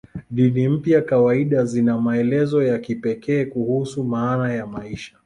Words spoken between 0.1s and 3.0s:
Dini mpya kawaida zina maelezo ya